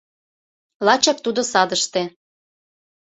Лачак 0.85 1.17
тудо 1.25 1.41
садыште 1.51 2.03